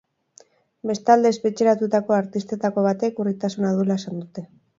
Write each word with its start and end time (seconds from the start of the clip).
Bestalde, 0.91 1.31
espetxeratutako 1.37 2.15
artistetako 2.21 2.87
batek 2.89 3.21
urritasuna 3.27 3.77
duela 3.79 4.01
esan 4.03 4.19
dute. 4.25 4.49